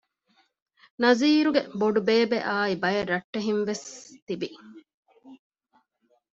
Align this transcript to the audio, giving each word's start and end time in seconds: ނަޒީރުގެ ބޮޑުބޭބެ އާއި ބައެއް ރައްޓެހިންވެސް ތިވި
ނަޒީރުގެ 1.01 1.61
ބޮޑުބޭބެ 1.79 2.39
އާއި 2.47 2.75
ބައެއް 2.81 3.09
ރައްޓެހިންވެސް 3.13 3.87
ތިވި 4.27 4.49